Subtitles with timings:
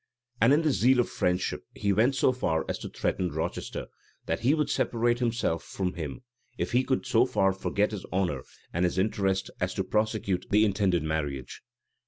[0.41, 3.85] And in the zeal of friendship, he went so far as to threaten Rochester,
[4.25, 6.23] that he would separate himself forever from him,
[6.57, 8.41] if he could so far forget his honor
[8.73, 11.61] and his interest as to prosecute the intended marriage.